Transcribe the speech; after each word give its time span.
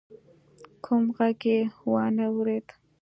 کوم 0.85 1.03
غږ 1.15 1.41
يې 1.51 1.59
وانه 1.91 2.27
ورېد. 2.35 2.67